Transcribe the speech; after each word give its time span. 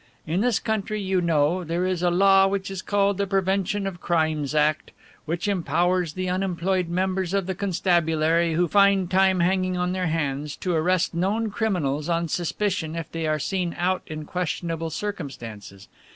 In 0.25 0.41
this 0.41 0.57
country, 0.57 0.99
you 0.99 1.21
know, 1.21 1.63
there 1.63 1.85
is 1.85 2.01
a 2.01 2.09
law 2.09 2.47
which 2.47 2.71
is 2.71 2.81
called 2.81 3.19
the 3.19 3.27
Prevention 3.27 3.85
of 3.85 4.01
Crimes 4.01 4.55
Act, 4.55 4.89
which 5.25 5.47
empowers 5.47 6.13
the 6.13 6.27
unemployed 6.27 6.89
members 6.89 7.35
of 7.35 7.45
the 7.45 7.53
constabulary 7.53 8.53
who 8.55 8.67
find 8.67 9.11
time 9.11 9.41
hanging 9.41 9.77
on 9.77 9.91
their 9.91 10.07
hands 10.07 10.55
to 10.55 10.73
arrest 10.73 11.13
known 11.13 11.51
criminals 11.51 12.09
on 12.09 12.27
suspicion 12.29 12.95
if 12.95 13.11
they 13.11 13.27
are 13.27 13.37
seen 13.37 13.75
out 13.77 14.01
in 14.07 14.25
questionable 14.25 14.89
circumstances. 14.89 15.87